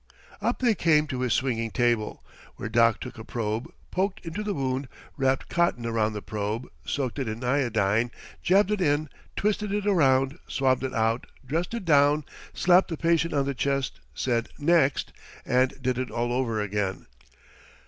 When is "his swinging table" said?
1.21-2.25